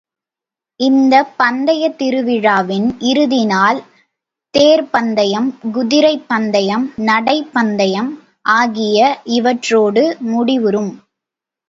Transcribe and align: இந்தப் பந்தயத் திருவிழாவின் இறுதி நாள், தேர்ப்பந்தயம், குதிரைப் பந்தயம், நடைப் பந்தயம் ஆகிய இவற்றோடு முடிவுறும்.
இந்தப் 0.79 1.33
பந்தயத் 1.37 1.97
திருவிழாவின் 1.97 2.87
இறுதி 3.01 3.41
நாள், 3.45 3.79
தேர்ப்பந்தயம், 4.53 5.47
குதிரைப் 5.71 6.27
பந்தயம், 6.27 6.87
நடைப் 7.05 7.53
பந்தயம் 7.53 8.11
ஆகிய 8.55 8.99
இவற்றோடு 9.37 10.03
முடிவுறும். 10.31 10.93